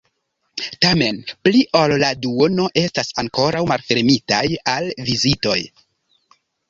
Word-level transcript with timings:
Tamen, 0.85 1.19
pli 1.47 1.59
ol 1.81 1.93
la 2.03 2.09
duono 2.23 2.65
estas 2.85 3.13
ankoraŭ 3.25 3.61
malfermitaj 3.73 4.43
al 4.77 4.89
vizitoj. 5.11 5.59